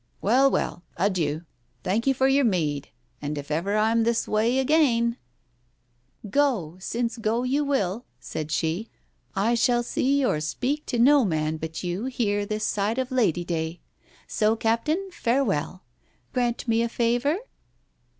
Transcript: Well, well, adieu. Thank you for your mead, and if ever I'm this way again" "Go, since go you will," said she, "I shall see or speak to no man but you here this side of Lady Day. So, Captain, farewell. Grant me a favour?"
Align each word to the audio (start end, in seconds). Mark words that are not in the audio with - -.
Well, 0.19 0.49
well, 0.49 0.81
adieu. 0.97 1.43
Thank 1.83 2.07
you 2.07 2.15
for 2.15 2.27
your 2.27 2.43
mead, 2.43 2.89
and 3.21 3.37
if 3.37 3.51
ever 3.51 3.77
I'm 3.77 4.01
this 4.03 4.27
way 4.27 4.57
again" 4.57 5.17
"Go, 6.31 6.77
since 6.79 7.17
go 7.17 7.43
you 7.43 7.63
will," 7.63 8.05
said 8.19 8.49
she, 8.49 8.89
"I 9.35 9.53
shall 9.53 9.83
see 9.83 10.25
or 10.25 10.39
speak 10.41 10.87
to 10.87 10.97
no 10.97 11.23
man 11.23 11.57
but 11.57 11.83
you 11.83 12.05
here 12.05 12.47
this 12.47 12.65
side 12.65 12.97
of 12.97 13.11
Lady 13.11 13.45
Day. 13.45 13.79
So, 14.25 14.55
Captain, 14.55 15.09
farewell. 15.11 15.83
Grant 16.33 16.67
me 16.67 16.81
a 16.81 16.89
favour?" 16.89 17.37